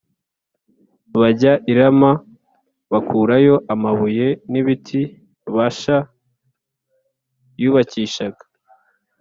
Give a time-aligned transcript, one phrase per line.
[1.19, 2.11] bajya i Rama
[2.91, 5.01] bakurayo amabuye n’ibiti
[5.55, 5.97] Bāsha
[7.61, 8.43] yubakishaga